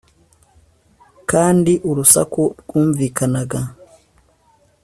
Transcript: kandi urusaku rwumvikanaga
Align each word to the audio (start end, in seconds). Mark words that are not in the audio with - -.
kandi 1.31 1.73
urusaku 1.89 2.41
rwumvikanaga 2.61 3.59